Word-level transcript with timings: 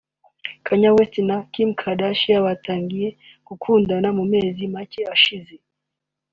Kanye 0.65 0.89
West 0.95 1.15
na 1.29 1.37
Kim 1.51 1.69
Kardashian 1.81 2.43
batangiye 2.47 3.09
gukundana 3.47 4.07
mu 4.17 4.23
mezi 4.33 4.63
make 4.73 5.01
ashize 5.13 5.53